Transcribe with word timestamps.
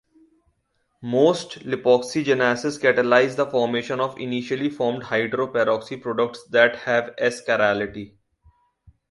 Most 1.03 1.59
lipoxygenases 1.59 2.79
catalyze 2.79 3.35
the 3.35 3.45
formation 3.45 3.99
of 3.99 4.17
initially 4.19 4.67
formed 4.67 5.03
hydroperoxy 5.03 6.01
products 6.01 6.43
that 6.47 6.75
have 6.75 7.13
"S" 7.19 7.43
chirality. 7.45 8.15